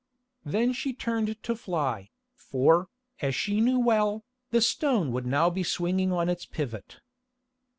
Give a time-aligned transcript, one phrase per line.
[0.43, 2.87] Then she turned to fly, for,
[3.21, 7.01] as she knew well, the stone would now be swinging on its pivot.